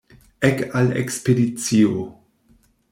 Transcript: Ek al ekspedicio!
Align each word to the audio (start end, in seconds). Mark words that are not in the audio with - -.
Ek 0.49 0.63
al 0.79 0.89
ekspedicio! 1.03 2.05